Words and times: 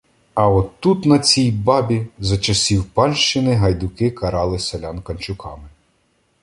А 0.35 0.47
отут, 0.49 1.05
на 1.05 1.19
цій 1.19 1.51
"бабі", 1.51 2.07
за 2.19 2.37
часів 2.37 2.85
панщини 2.85 3.53
гайдуки 3.53 4.11
карали 4.11 4.59
селян 4.59 5.01
канчуками. 5.01 5.69